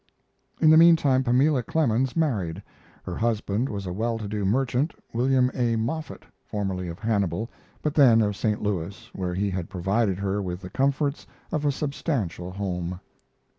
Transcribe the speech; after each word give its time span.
In 0.59 0.71
the 0.71 0.77
meantime 0.77 1.23
Pamela 1.23 1.61
Clemens 1.61 2.15
married. 2.15 2.63
Her 3.03 3.15
husband 3.15 3.69
was 3.69 3.85
a 3.85 3.93
well 3.93 4.17
to 4.17 4.27
do 4.27 4.45
merchant, 4.45 4.95
William 5.13 5.51
A. 5.53 5.75
Moffett, 5.75 6.23
formerly 6.43 6.87
of 6.87 6.97
Hannibal, 6.97 7.51
but 7.83 7.93
then 7.93 8.19
of 8.21 8.35
St. 8.35 8.63
Louis, 8.63 9.11
where 9.13 9.35
he 9.35 9.51
had 9.51 9.69
provided 9.69 10.17
her 10.17 10.41
with 10.41 10.59
the 10.61 10.71
comforts 10.71 11.27
of 11.51 11.65
a 11.65 11.71
substantial 11.71 12.49
home. 12.49 12.99